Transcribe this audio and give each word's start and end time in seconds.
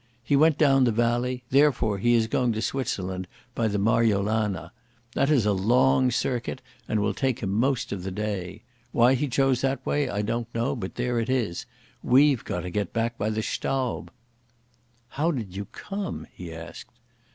He 0.23 0.35
went 0.35 0.57
down 0.57 0.85
the 0.85 0.91
valley; 0.91 1.43
therefore 1.51 1.99
he 1.99 2.15
is 2.15 2.25
going 2.25 2.53
to 2.53 2.61
Switzerland 2.63 3.27
by 3.53 3.67
the 3.67 3.77
Marjolana. 3.77 4.71
That 5.13 5.29
is 5.29 5.45
a 5.45 5.51
long 5.53 6.09
circuit 6.09 6.59
and 6.87 6.99
will 6.99 7.13
take 7.13 7.41
him 7.41 7.51
most 7.51 7.91
of 7.91 8.01
the 8.01 8.09
day. 8.09 8.63
Why 8.91 9.13
he 9.13 9.27
chose 9.27 9.61
that 9.61 9.85
way 9.85 10.09
I 10.09 10.23
don't 10.23 10.47
know, 10.55 10.75
but 10.75 10.95
there 10.95 11.19
it 11.19 11.29
is. 11.29 11.67
We've 12.01 12.43
got 12.43 12.61
to 12.61 12.71
get 12.71 12.93
back 12.93 13.19
by 13.19 13.29
the 13.29 13.43
Staub." 13.43 14.09
"How 15.09 15.29
did 15.29 15.55
you 15.55 15.65
come?" 15.65 16.25
he 16.33 16.51
asked. 16.51 16.97